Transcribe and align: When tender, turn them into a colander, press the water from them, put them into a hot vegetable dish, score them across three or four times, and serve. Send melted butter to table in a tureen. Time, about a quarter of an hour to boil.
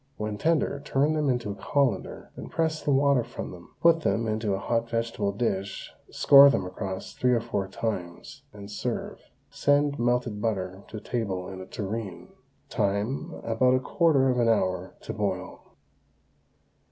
When 0.17 0.39
tender, 0.39 0.81
turn 0.83 1.13
them 1.13 1.29
into 1.29 1.51
a 1.51 1.53
colander, 1.53 2.31
press 2.49 2.81
the 2.81 2.89
water 2.89 3.23
from 3.23 3.51
them, 3.51 3.75
put 3.83 4.01
them 4.01 4.27
into 4.27 4.55
a 4.55 4.57
hot 4.57 4.89
vegetable 4.89 5.31
dish, 5.31 5.91
score 6.09 6.49
them 6.49 6.65
across 6.65 7.13
three 7.13 7.33
or 7.33 7.39
four 7.39 7.67
times, 7.67 8.41
and 8.51 8.71
serve. 8.71 9.19
Send 9.51 9.99
melted 9.99 10.41
butter 10.41 10.81
to 10.87 10.99
table 10.99 11.47
in 11.49 11.61
a 11.61 11.67
tureen. 11.67 12.29
Time, 12.67 13.31
about 13.43 13.75
a 13.75 13.79
quarter 13.79 14.31
of 14.31 14.39
an 14.39 14.49
hour 14.49 14.95
to 15.01 15.13
boil. 15.13 15.75